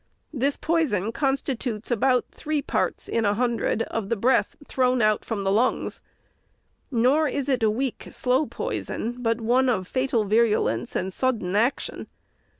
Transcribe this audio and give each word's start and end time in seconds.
This 0.33 0.57
poison 0.57 1.11
constitutes 1.11 1.91
about 1.91 2.25
three 2.31 2.63
parts 2.63 3.07
in 3.07 3.23
a 3.23 3.35
hundred 3.35 3.83
of 3.83 4.09
the 4.09 4.15
breath 4.15 4.55
thrown 4.67 4.99
out 4.99 5.23
from 5.23 5.43
the 5.43 5.51
lungs. 5.51 6.01
Nor 6.89 7.27
is 7.27 7.47
it 7.47 7.61
a 7.61 7.69
weak, 7.69 8.07
slow 8.09 8.47
poison, 8.47 9.17
but 9.21 9.39
one 9.39 9.69
of 9.69 9.87
fatal 9.87 10.25
virulence 10.25 10.95
and 10.95 11.13
sudden 11.13 11.55
action. 11.55 12.07